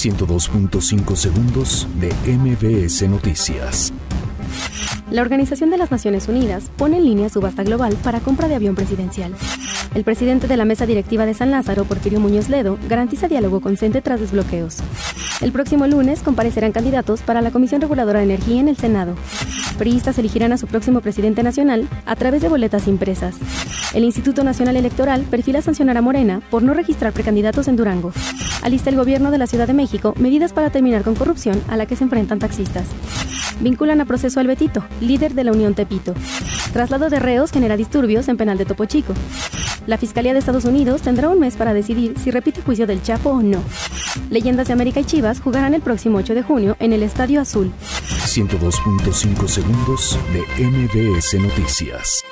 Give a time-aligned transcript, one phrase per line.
[0.00, 3.92] 102.5 segundos de MBS Noticias.
[5.10, 8.74] La Organización de las Naciones Unidas pone en línea subasta global para compra de avión
[8.74, 9.34] presidencial.
[9.94, 13.76] El presidente de la mesa directiva de San Lázaro, Porfirio Muñoz Ledo, garantiza diálogo con
[13.76, 14.78] tras desbloqueos.
[15.40, 19.14] El próximo lunes comparecerán candidatos para la Comisión Reguladora de Energía en el Senado.
[19.78, 23.36] Priistas elegirán a su próximo presidente nacional a través de boletas impresas.
[23.94, 28.12] El Instituto Nacional Electoral perfila sancionar a Morena por no registrar precandidatos en Durango.
[28.62, 31.86] Alista el gobierno de la Ciudad de México medidas para terminar con corrupción a la
[31.86, 32.86] que se enfrentan taxistas.
[33.60, 36.14] Vinculan a proceso al Betito, líder de la Unión Tepito.
[36.74, 39.14] Traslado de reos genera disturbios en penal de Topo Chico.
[39.90, 43.30] La Fiscalía de Estados Unidos tendrá un mes para decidir si repite juicio del Chapo
[43.30, 43.60] o no.
[44.30, 47.72] Leyendas de América y Chivas jugarán el próximo 8 de junio en el Estadio Azul.
[47.80, 52.24] 102.5 segundos de MBS Noticias.